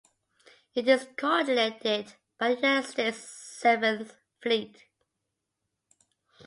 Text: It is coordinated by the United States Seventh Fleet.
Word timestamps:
It 0.73 0.87
is 0.87 1.07
coordinated 1.15 2.13
by 2.39 2.55
the 2.55 2.55
United 2.55 2.87
States 2.89 3.19
Seventh 3.19 4.15
Fleet. 4.41 4.85